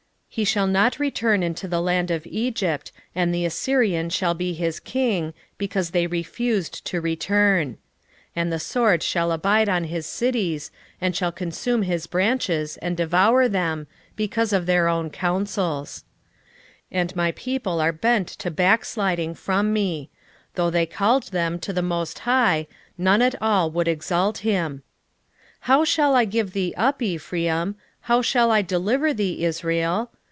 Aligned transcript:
11:5 0.31 0.35
He 0.35 0.45
shall 0.45 0.67
not 0.67 0.97
return 0.97 1.43
into 1.43 1.67
the 1.67 1.81
land 1.81 2.09
of 2.09 2.25
Egypt, 2.25 2.93
and 3.13 3.35
the 3.35 3.43
Assyrian 3.43 4.09
shall 4.09 4.33
be 4.33 4.53
his 4.53 4.79
king, 4.79 5.33
because 5.57 5.89
they 5.89 6.07
refused 6.07 6.85
to 6.85 7.01
return. 7.01 7.71
11:6 7.73 7.77
And 8.37 8.53
the 8.53 8.57
sword 8.59 9.03
shall 9.03 9.33
abide 9.33 9.67
on 9.67 9.83
his 9.83 10.05
cities, 10.05 10.71
and 11.01 11.13
shall 11.13 11.33
consume 11.33 11.81
his 11.81 12.07
branches, 12.07 12.77
and 12.77 12.95
devour 12.95 13.49
them, 13.49 13.87
because 14.15 14.53
of 14.53 14.67
their 14.67 14.87
own 14.87 15.09
counsels. 15.09 16.05
11:7 16.93 17.01
And 17.01 17.15
my 17.17 17.33
people 17.33 17.81
are 17.81 17.91
bent 17.91 18.29
to 18.29 18.49
backsliding 18.49 19.33
from 19.33 19.73
me: 19.73 20.09
though 20.55 20.69
they 20.69 20.85
called 20.85 21.23
them 21.33 21.59
to 21.59 21.73
the 21.73 21.81
most 21.81 22.19
High, 22.19 22.67
none 22.97 23.21
at 23.21 23.35
all 23.41 23.69
would 23.71 23.89
exalt 23.89 24.37
him. 24.37 24.75
11:8 24.75 24.81
How 25.61 25.83
shall 25.83 26.15
I 26.15 26.23
give 26.23 26.53
thee 26.53 26.73
up, 26.77 27.01
Ephraim? 27.01 27.75
how 28.05 28.21
shall 28.21 28.49
I 28.49 28.61
deliver 28.61 29.13
thee, 29.13 29.43
Israel? 29.43 30.09